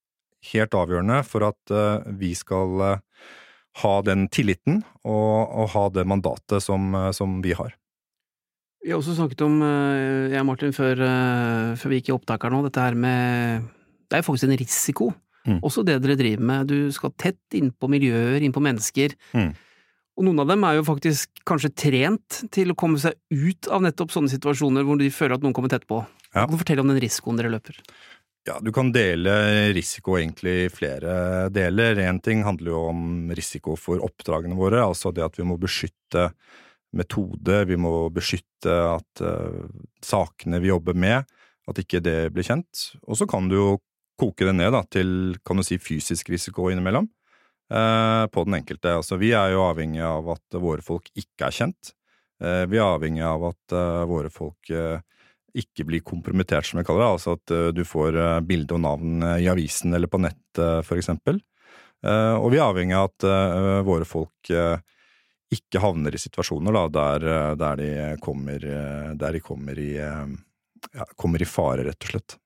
[0.51, 2.99] helt avgjørende for at uh, vi skal
[3.81, 7.71] ha den tilliten og, og ha det mandatet som, som, vi har.
[8.81, 12.15] Vi har også snakket om, eh, jeg og Martin, før, eh, før vi gikk i
[12.17, 13.69] opptak her nå, dette her med
[14.09, 15.13] Det er faktisk en risiko,
[15.47, 15.61] mm.
[15.63, 16.67] også det dere driver med.
[16.67, 19.13] Du skal tett innpå miljøer, innpå mennesker.
[19.31, 19.53] Mm.
[20.17, 23.85] Og noen av dem er jo faktisk kanskje trent til å komme seg ut av
[23.85, 26.01] nettopp sånne situasjoner hvor de føler at noen kommer tett på.
[26.33, 26.43] Ja.
[26.43, 27.79] Kan du fortelle om den risikoen dere løper?
[28.49, 31.95] Ja, du kan dele risiko egentlig i flere deler.
[32.03, 36.31] Én ting handler jo om risiko for oppdragene våre, altså det at vi må beskytte
[36.97, 39.69] metode, vi må beskytte at uh,
[40.03, 41.29] sakene vi jobber med,
[41.69, 42.91] at ikke det blir kjent.
[43.07, 43.69] Og så kan du jo
[44.19, 47.07] koke det ned da, til kan du si, fysisk risiko innimellom
[47.71, 48.97] uh, på den enkelte.
[48.99, 51.93] Altså, vi er jo avhengig av at våre folk ikke er kjent.
[52.43, 53.77] Uh, vi er avhengig av at
[54.09, 54.71] våre folk
[55.51, 57.13] ikke blir kompromittert, som vi kaller det.
[57.15, 58.15] Altså at du får
[58.47, 61.41] bilde og navn i avisen eller på nett, for eksempel.
[62.07, 63.25] Og vi er avhengig av at
[63.83, 64.51] våre folk
[65.51, 67.25] ikke havner i situasjoner da, der,
[67.59, 68.63] der, de kommer,
[69.19, 72.37] der de kommer i, ja, kommer i fare, rett og slett.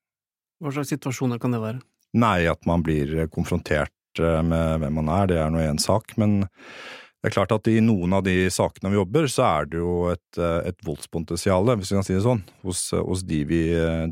[0.63, 1.83] Hva slags situasjoner kan det være?
[2.15, 6.15] Nei, at man blir konfrontert med hvem man er, det er nå én sak.
[6.21, 9.81] Men det er klart at i noen av de sakene vi jobber, så er det
[9.81, 13.61] jo et, et voldspotensial, hvis vi kan si det sånn, hos, hos de, vi,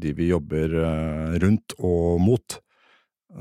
[0.02, 0.74] de, vi, jobber
[1.44, 2.60] rundt og mot.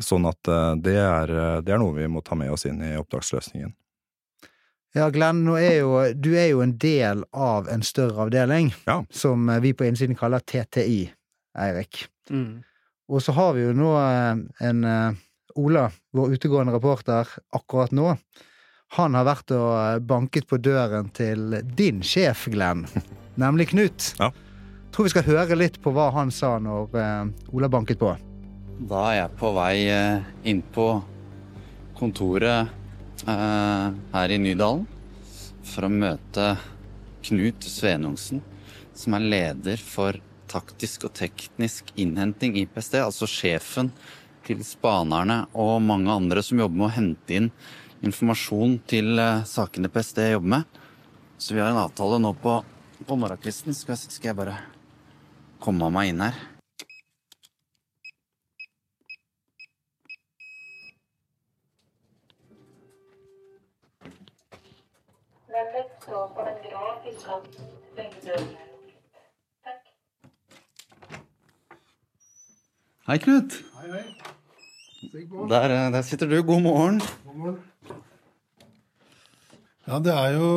[0.01, 0.53] Sånn at
[0.85, 1.33] det er,
[1.65, 3.75] det er noe vi må ta med oss inn i oppdragsløsningen.
[4.93, 8.99] Ja, Glenn, er jo, du er jo en del av en større avdeling, ja.
[9.09, 11.07] som vi på innsiden kaller TTI,
[11.57, 12.05] Eirik.
[12.29, 12.61] Mm.
[13.09, 15.21] Og så har vi jo nå eh, en eh,
[15.61, 18.15] Ola, vår utegående reporter, akkurat nå.
[18.99, 22.85] Han har vært og eh, banket på døren til din sjef, Glenn,
[23.43, 24.13] nemlig Knut.
[24.21, 24.29] Ja.
[24.93, 26.93] Tror vi skal høre litt på hva han sa når
[27.57, 28.13] Ola banket på.
[28.93, 29.75] Da er jeg på vei
[30.53, 30.91] inn på
[31.97, 32.79] kontoret eh,
[33.27, 34.87] her i Nydalen
[35.67, 36.57] for å møte
[37.23, 38.43] Knut Svenungsen,
[38.95, 40.19] som er leder for
[40.51, 43.93] taktisk og teknisk innhenting i PST, altså sjefen
[44.47, 47.51] til spanerne og mange andre som jobber med å hente inn
[48.03, 50.81] informasjon til uh, sakene PST jobber med.
[51.39, 52.59] Så vi har en avtale nå på,
[53.07, 53.75] på morgenkvisten.
[53.75, 54.59] Skal, skal jeg bare
[55.63, 56.39] komme meg inn her?
[66.13, 68.65] Stå på den grafiske kanten begge dørene.
[73.07, 73.57] Hei, Knut.
[73.79, 74.03] Hei, hei.
[75.49, 76.43] Der, eh, der, sitter du.
[76.43, 77.01] God morgen.
[77.25, 77.57] God morgen.
[79.87, 80.51] Ja, det er jo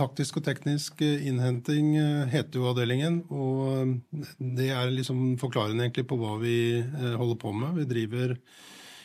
[0.00, 3.20] taktisk og teknisk eh, innhenting, eh, heter jo avdelingen.
[3.28, 3.92] Og
[4.40, 6.56] det er liksom forklarende egentlig på hva vi
[7.20, 7.82] holder på med.
[7.82, 8.38] Vi driver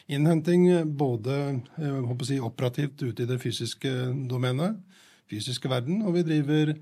[0.08, 1.60] innhenting både
[2.24, 3.98] si, operativt ute i det fysiske
[4.32, 4.80] domenet,
[5.32, 6.74] fysiske verden, og vi driver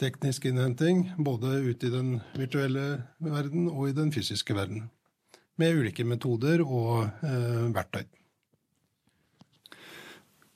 [0.00, 4.88] teknisk innhenting både ute i den virtuelle verden og i den fysiske verden
[5.60, 8.04] med ulike metoder og eh, verktøy.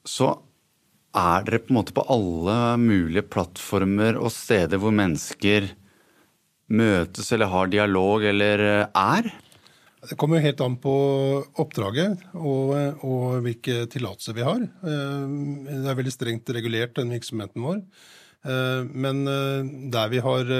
[0.08, 0.32] Så
[1.16, 5.70] er dere på en måte på alle mulige plattformer og steder hvor mennesker
[6.68, 9.30] møtes eller har dialog eller eh, er?
[9.98, 10.94] Det kommer jo helt an på
[11.58, 12.70] oppdraget og,
[13.02, 14.62] og hvilke tillatelser vi har.
[14.62, 15.24] Eh,
[15.66, 17.82] det er veldig strengt regulert, den virksomheten vår.
[18.46, 19.24] Eh, men
[19.90, 20.52] der vi har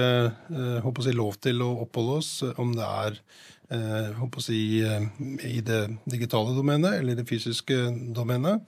[1.05, 3.23] si, lov til å oppholde oss, om det er
[3.71, 5.03] eh, si, eh,
[5.45, 7.77] i det digitale domenet eller det fysiske
[8.15, 8.67] domenet,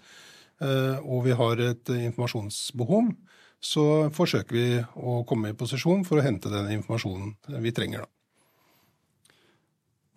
[0.60, 3.12] eh, og vi har et informasjonsbehov,
[3.60, 3.84] så
[4.16, 8.06] forsøker vi å komme i posisjon for å hente den informasjonen vi trenger.
[8.06, 8.19] da.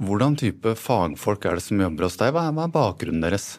[0.04, 2.34] Hvordan type fagfolk er det som jobber hos deg?
[2.36, 3.54] Hva er bakgrunnen deres?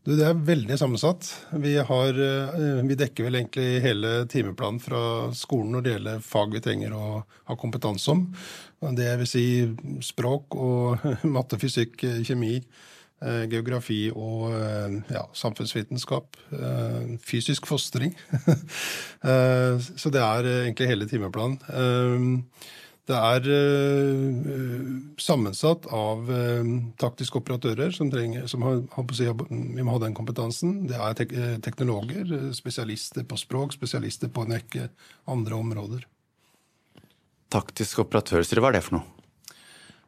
[0.00, 1.26] Du, det er veldig sammensatt.
[1.60, 5.02] Vi, har, eh, vi, dekker vel egentlig hele timeplanen fra
[5.36, 8.22] skolen når det gjelder fag vi trenger å ha kompetanse om.
[8.96, 9.44] Det vil si
[10.04, 11.04] språk og
[11.36, 12.56] matte, fysikk, kjemi,
[13.20, 16.40] eh, geografi og eh, ja, samfunnsvitenskap.
[17.20, 18.16] Fysisk fostring.
[20.00, 21.60] Så det er egentlig hele timeplanen.
[23.10, 26.70] Det er uh, sammensatt av uh,
[27.00, 29.06] taktiske operatører som, trenger, som har, har
[29.50, 30.84] vi må ha den kompetansen.
[30.90, 34.88] Det er tek teknologer, spesialister på språk, spesialister på en rekke
[35.30, 36.04] andre områder.
[37.50, 38.62] Taktisk operatør, sier du.
[38.64, 39.16] Hva er det for noe?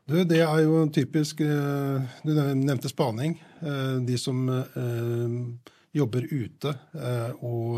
[0.07, 3.41] Du, det er jo typisk uh, Du nevnte spaning.
[4.03, 4.49] de som
[5.95, 6.73] jobber ute
[7.47, 7.77] og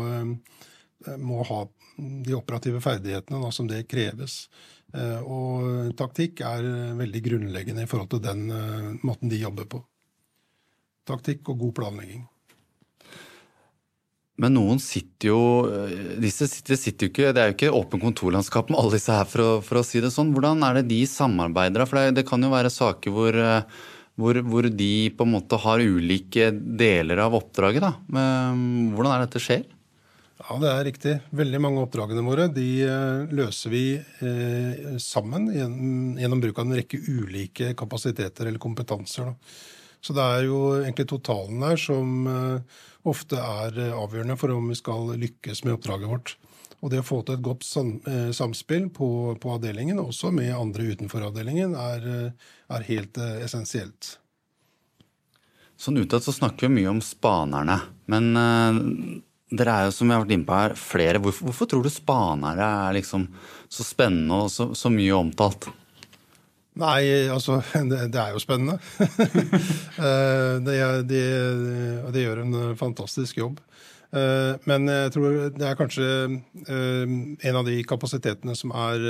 [1.21, 1.59] må ha
[1.97, 4.45] de operative ferdighetene da, som det kreves.
[4.95, 6.67] Eh, og taktikk er
[6.99, 9.81] veldig grunnleggende i forhold til den eh, måten de jobber på.
[11.05, 12.23] Taktikk og god planlegging.
[14.41, 18.03] Men noen sitter jo eh, disse sitter, sitter jo ikke, Det er jo ikke åpen
[18.03, 20.33] kontorlandskap med alle disse her, for å, for å, si det sånn.
[20.35, 21.87] Hvordan er det de samarbeider?
[21.87, 23.39] For det, det kan jo være saker hvor,
[24.19, 27.83] hvor, hvor, de på en måte har ulike deler av oppdraget.
[27.83, 27.95] da.
[28.11, 29.65] Men hvordan er det dette skjer?
[30.35, 31.13] Ja, det er riktig.
[31.31, 36.75] Veldig mange av oppdragene våre de eh, løser vi eh, sammen gjennom bruk av en
[36.75, 39.31] rekke ulike kapasiteter eller kompetanser.
[40.03, 44.75] Så det er jo egentlig totalen der som eh, ofte er avgjørende for om vi
[44.75, 46.35] skal lykkes med oppdraget vårt.
[46.83, 47.63] Og det å få til et godt
[48.35, 49.07] samspill på,
[49.41, 52.03] på avdelingen, også med andre utenfor avdelingen, er,
[52.35, 54.17] er helt essensielt.
[55.79, 57.79] Sånn utad så snakker vi mye om spanerne.
[58.11, 59.23] Men
[59.59, 61.21] dere er jo, som jeg har vært inne på her, flere.
[61.23, 63.27] Hvorfor, hvorfor tror du spanere er liksom
[63.71, 65.69] så spennende og så, så mye omtalt?
[66.75, 68.79] Nei, altså Det, det er jo spennende.
[69.95, 71.21] Eh, de,
[72.03, 73.61] og de gjør en fantastisk jobb.
[74.11, 76.07] Eh, Men jeg tror det er kanskje
[76.67, 77.13] eh,
[77.47, 79.05] en av de kapasitetene som er,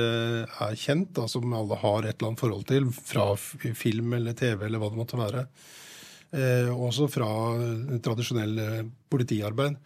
[0.46, 4.68] er kjent, da, som alle har et eller annet forhold til, fra film eller TV
[4.68, 5.48] eller hva det måtte være.
[6.76, 7.28] Også fra
[8.04, 8.58] tradisjonell
[9.10, 9.78] politiarbeid.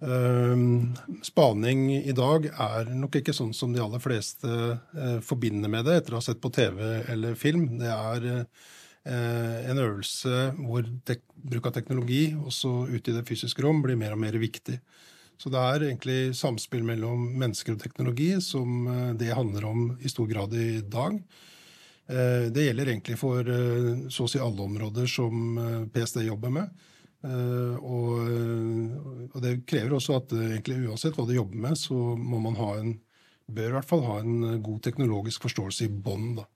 [0.00, 5.84] Um, spaning i dag er nok ikke sånn som de aller fleste eh, forbinder med
[5.84, 6.80] det etter å ha sett på TV
[7.12, 7.66] eller film.
[7.82, 10.88] Det er eh, en øvelse hvor
[11.36, 14.78] bruk av teknologi også ute i det fysiske rom blir mer og mer viktig.
[15.40, 20.08] Så det er egentlig samspill mellom mennesker og teknologi som eh, det handler om i
[20.08, 21.20] stor grad i dag.
[22.10, 23.46] Det gjelder egentlig for
[24.10, 25.52] så å si alle områder som
[25.94, 26.72] PST jobber med.
[27.24, 31.76] Eh, Og, eh, og det krever også at eh, egentlig uansett hva du jobber med,
[31.76, 32.94] så må man ha en
[33.50, 36.36] bør i hvert fall ha en god teknologisk forståelse i bånn.
[36.38, 36.46] da.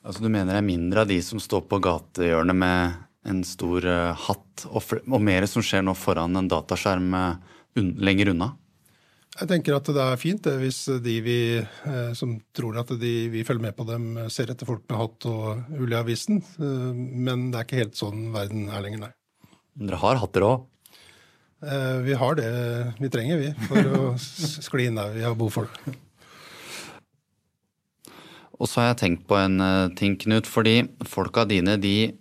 [0.00, 2.94] Altså Du mener det er mindre av de som står på gatehjørnet med
[3.28, 8.32] en stor uh, hatt, og, og mer som skjer nå foran en dataskjerm un lenger
[8.32, 8.54] unna?
[9.36, 13.12] Jeg tenker at det er fint det, hvis de vi, eh, som tror at de,
[13.30, 16.42] vi følger med på dem, ser etter folk med hatt og ull i avisen.
[16.58, 19.12] Eh, Men det er ikke helt sånn verden er lenger, nei.
[19.80, 20.66] Dere har hatt òg.
[21.64, 22.50] Eh, Vi har det
[23.00, 25.96] vi trenger, vi, for å skli inn der vi har behov for det.
[28.60, 30.48] Og så har jeg tenkt på en eh, ting, Knut.
[30.48, 32.12] Fordi folka dine, de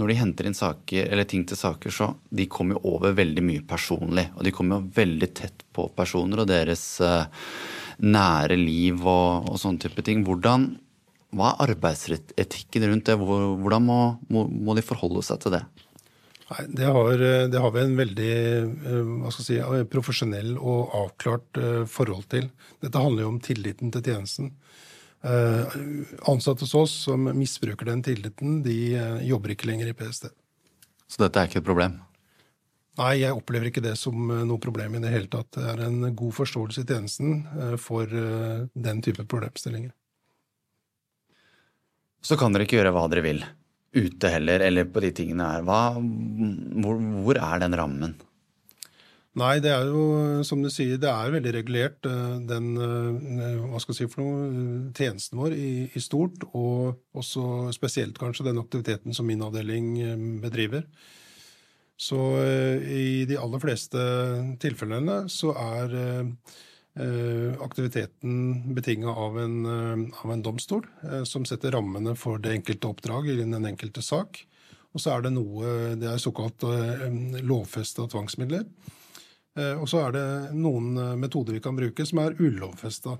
[0.00, 3.42] Når de henter inn saker, eller ting til saker, så de kommer jo over veldig
[3.44, 4.30] mye personlig.
[4.38, 7.26] Og de kommer jo veldig tett på personer og deres eh,
[8.00, 10.22] nære liv og, og sånne type ting.
[10.24, 10.70] Hvordan,
[11.36, 13.18] hva er arbeidsetikken rundt det?
[13.20, 13.98] Hvordan må,
[14.32, 15.64] må, må de forholde seg til det?
[16.50, 20.56] Nei, det har, det har vi en veldig eh, hva skal jeg si, eh, profesjonell
[20.58, 22.48] og avklart eh, forhold til.
[22.82, 24.50] Dette handler jo om tilliten til tjenesten.
[25.22, 25.78] Eh,
[26.32, 30.30] Ansatte hos oss som misbruker den tilliten, de eh, jobber ikke lenger i PST.
[31.10, 32.00] Så dette er ikke et problem.
[32.98, 35.52] Nei, jeg opplever ikke det som eh, noe problem i det hele tatt.
[35.56, 39.94] Det er en god forståelse i tjenesten eh, for eh, den type problemstillinger.
[42.20, 43.44] Så kan dere ikke gjøre hva dere vil.
[43.90, 45.64] Ute heller, eller på de tingene her.
[45.66, 48.18] Hva, hvor, hvor er den rammen?
[49.38, 53.78] Nei, det er jo som du sier, det er veldig regulert, eh, den eh, hva
[53.78, 58.48] skal jeg si for noe, eh, tjenesten vår i, i stort, og også spesielt kanskje
[58.48, 59.92] den aktiviteten som min avdeling
[60.42, 60.82] bedriver.
[62.00, 62.16] Så
[62.80, 64.02] i de aller fleste
[64.62, 65.92] tilfellene så er
[67.62, 73.28] aktiviteten betinga av, eh, av en domstol eh, som setter rammene for det enkelte oppdrag
[73.30, 74.46] i den enkelte sak.
[74.92, 77.06] Og så er det noe, det er såkalt eh,
[77.46, 78.64] lovfesta tvangsmidler.
[79.56, 80.26] Eh, Og så er det
[80.58, 83.18] noen eh, metoder vi kan bruke som er ulovfesta.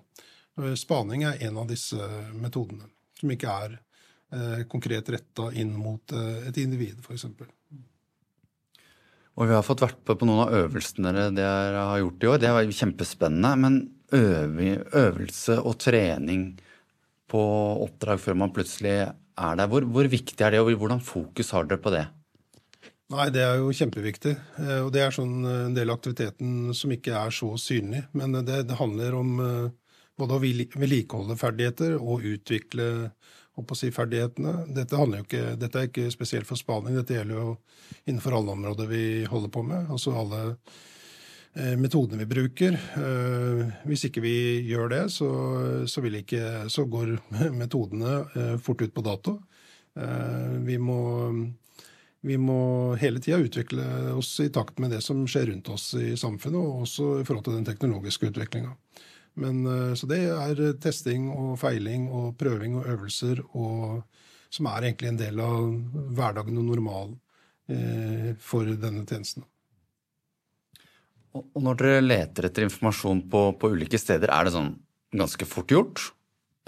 [0.76, 1.96] Spaning er en av disse
[2.37, 2.85] metodene,
[3.16, 3.78] som ikke er
[4.35, 7.24] eh, konkret retta inn mot eh, et individ, f.eks.
[9.38, 12.40] Og vi har fått vært på, på noen av øvelsene dere har gjort i år.
[12.43, 13.53] Det var kjempespennende.
[13.62, 13.81] Men
[14.16, 16.49] øve, øvelse og trening
[17.31, 17.43] på
[17.87, 21.69] oppdrag før man plutselig er der, hvor, hvor viktig er det, og hvordan fokus har
[21.71, 22.07] dere på det?
[23.11, 24.37] Nei, det er jo kjempeviktig.
[24.62, 28.05] Eh, Og det er sånn eh, en del av aktiviteten som ikke er så synlig.
[28.14, 29.33] Men eh, det, det handler om
[30.21, 33.11] både å vedli- vedlikeholde ferdigheter og utvikle
[33.62, 34.55] å si, ferdighetene.
[34.77, 37.57] Dette, ikke, dette er ikke spesielt for spaning, dette gjelder jo
[38.07, 39.90] innenfor alle områder vi holder på med.
[39.92, 40.40] Altså alle
[41.55, 42.79] eh, metodene vi bruker.
[42.79, 44.35] Eh, hvis ikke vi
[44.70, 45.31] gjør det, så,
[45.90, 47.16] så, ikke, så går
[47.62, 49.40] metodene eh, fort ut på dato.
[49.90, 51.01] Vi må
[52.20, 56.12] vi må hele tida utvikle oss i takt med det som skjer rundt oss i
[56.20, 58.75] samfunnet, og også i forhold til den teknologiske utviklinga.
[59.40, 64.03] Så det er testing og feiling og prøving og øvelser og,
[64.53, 65.70] som er egentlig en del av
[66.16, 67.14] hverdagen og normal
[67.70, 69.46] eh, for denne tjenesten.
[71.31, 74.72] Og og når dere leter etter informasjon på, på ulike steder, er det sånn
[75.14, 76.03] ganske fort gjort?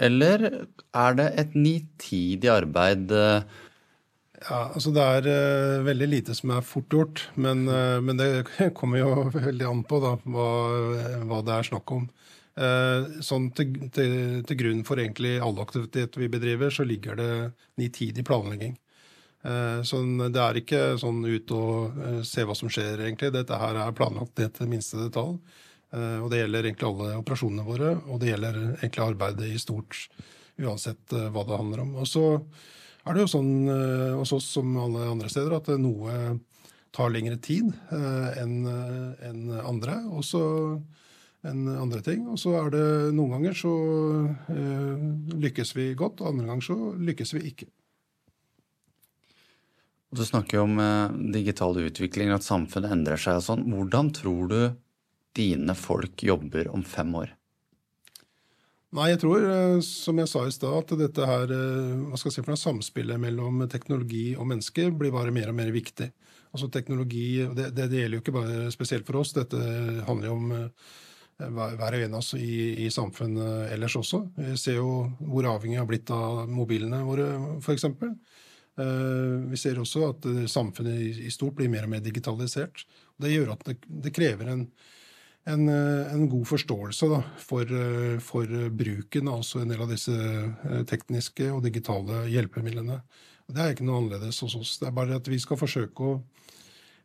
[0.03, 3.11] Eller er det et nitidig arbeid?
[3.11, 3.43] eh,
[4.43, 8.45] Ja, altså Det er uh, veldig lite som er fort gjort, men, uh, men det
[8.79, 10.47] kommer jo veldig an på da, hva,
[11.29, 12.09] hva det er snakk om.
[12.53, 17.33] Eh, sånn til, til, til grunn for egentlig alle aktiviteter vi bedriver, så ligger det
[17.81, 18.77] nitidig planlegging.
[19.83, 23.33] Sånn, det er ikke sånn ut og eh, se hva som skjer, egentlig.
[23.35, 25.35] Dette her er planlagt ned til minste detalj.
[25.93, 30.07] Og det gjelder egentlig alle operasjonene våre, og det gjelder egentlig arbeidet i stort,
[30.57, 31.91] uansett hva det handler om.
[32.01, 32.23] Og så
[33.03, 33.51] er det jo sånn
[34.17, 36.39] hos oss som alle andre steder at noe,
[36.97, 39.99] tar lengre tid enn andre.
[40.17, 40.41] Og så
[41.47, 42.25] enn andre ting.
[42.31, 43.73] Og så er det noen ganger så
[44.53, 45.07] eh,
[45.43, 47.69] lykkes vi godt, andre ganger så lykkes vi ikke.
[50.13, 53.63] Du snakker jo om eh, digital utvikling, at samfunnet endrer seg og sånn.
[53.73, 54.59] Hvordan tror du
[55.33, 57.33] dine folk jobber om fem år?
[58.93, 62.29] Nei, jeg tror, eh, som jeg sa i stad, at dette her, eh, hva skal
[62.29, 66.11] jeg si for noe, samspillet mellom teknologi og mennesker blir bare mer og mer viktig.
[66.53, 69.57] Altså teknologi, det, det, det gjelder jo ikke bare spesielt for oss, dette
[70.05, 70.91] handler jo om eh,
[71.51, 74.23] hver og en av oss i, i samfunnet ellers også.
[74.37, 77.27] Vi ser jo hvor avhengig vi har blitt av mobilene våre,
[77.59, 77.87] f.eks.
[79.53, 82.85] Vi ser også at eh, samfunnet i, stort blir mer og mer digitalisert.
[83.21, 84.63] Det gjør at det, det krever en,
[85.49, 90.15] en, eh, en god forståelse da, for, eh, for bruken av en del av disse
[90.15, 93.01] eh, tekniske og digitale hjelpemidlene.
[93.53, 94.77] Det er ikke noe annerledes hos oss.
[94.79, 96.21] Det er bare at vi skal forsøke å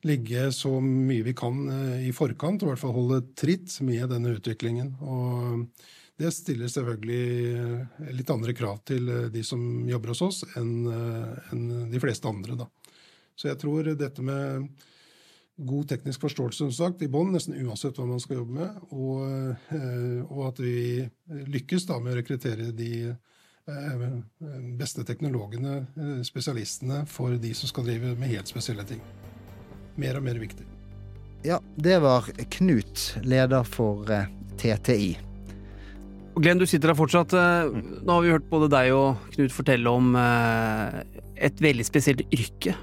[0.07, 4.09] ligge så mye vi kan eh, i forkant, og i hvert fall holde tritt med
[4.13, 4.93] denne utviklingen.
[5.03, 5.65] Og
[6.19, 11.91] det stiller selvfølgelig eh, litt andre krav til eh, de som jobber hos oss, enn
[11.91, 12.59] de fleste andre.
[12.61, 12.69] Da.
[13.39, 14.69] Så jeg tror dette med
[15.59, 19.73] god teknisk forståelse som sagt, i bånn, nesten uansett hva man skal jobbe med, og,
[20.31, 21.03] og at vi
[21.51, 22.93] lykkes da med å rekruttere de
[24.79, 25.81] beste teknologene,
[26.25, 29.03] spesialistene, for de som skal drive med helt spesielle ting.
[29.99, 30.65] Mer og mer viktig.
[31.47, 32.27] Ja, det var
[32.57, 34.27] Knut, leder for eh,
[34.59, 35.13] TTI.
[36.37, 37.35] Og Glenn, du sitter her fortsatt.
[37.35, 37.71] eh,
[38.03, 41.01] Nå har vi hørt både deg og Knut fortelle om eh,
[41.49, 42.75] et veldig spesielt yrke.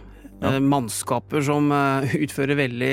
[0.43, 0.57] Ja.
[0.59, 2.91] Mannskaper som utfører veldig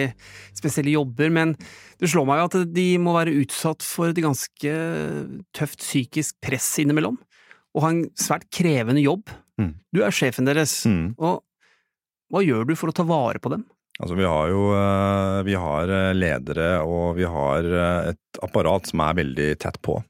[0.55, 1.31] spesielle jobber.
[1.35, 1.57] Men
[1.99, 4.75] det slår meg jo at de må være utsatt for et ganske
[5.59, 7.18] tøft psykisk press innimellom.
[7.75, 9.27] Og ha en svært krevende jobb.
[9.59, 9.73] Mm.
[9.95, 10.77] Du er sjefen deres.
[10.87, 11.16] Mm.
[11.18, 11.43] Og
[12.33, 13.66] hva gjør du for å ta vare på dem?
[14.03, 18.90] Altså, vi har jo eh, vi har eh, ledere, og vi har eh, et apparat
[18.90, 20.00] som er veldig tett på.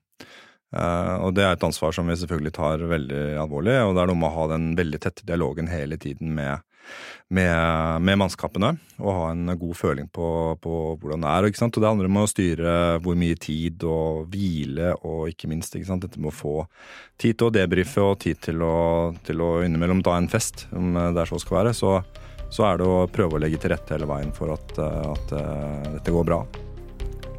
[0.73, 4.21] Og det er et ansvar som vi selvfølgelig tar veldig alvorlig, og det er noe
[4.23, 6.63] med å ha den veldig tette dialogen hele tiden med,
[7.29, 10.31] med, med mannskapene, og ha en god føling på,
[10.65, 11.51] på hvordan det er.
[11.61, 11.77] Sant?
[11.77, 12.73] Og det handler om å styre
[13.05, 16.09] hvor mye tid og hvile, og ikke minst ikke sant?
[16.09, 16.57] dette med å få
[17.21, 18.75] tid til å debrife og tid til å,
[19.29, 21.77] til å innimellom ta en fest, om det er så skal være.
[21.77, 21.99] Så,
[22.53, 25.35] så er det å prøve å legge til rette hele veien for at, eh, at
[25.39, 26.43] eh, dette går bra.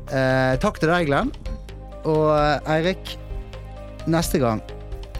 [0.09, 1.29] Eh, takk til deg, Glenn.
[2.09, 3.15] Og eh, Eirik,
[4.09, 4.63] neste gang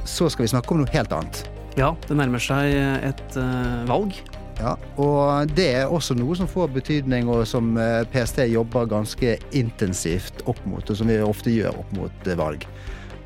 [0.04, 1.44] så skal vi snakke om noe helt annet.
[1.78, 2.74] Ja, det nærmer seg
[3.08, 4.18] et uh, valg.
[4.60, 7.72] Ja, og det er også noe som får betydning, og som
[8.12, 12.68] PST jobber ganske intensivt opp mot, og som vi ofte gjør opp mot valg.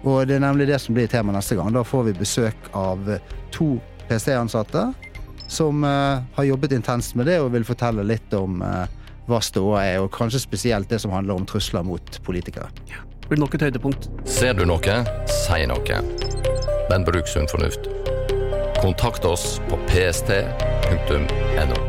[0.08, 1.74] Og det er nemlig det som blir tema neste gang.
[1.76, 3.12] Da får vi besøk av
[3.52, 3.74] to
[4.08, 4.86] PST-ansatte
[5.48, 8.86] som eh, har jobbet intenst med det, og vil fortelle litt om eh,
[9.28, 12.70] hva ståa er, og kanskje spesielt det som handler om trusler mot politikere.
[12.88, 14.10] Det blir nok et høydepunkt.
[14.28, 16.02] Ser du noe, si noe.
[16.88, 17.92] Men bruk sunn fornuft.
[18.80, 21.87] Kontakt oss på pst.no.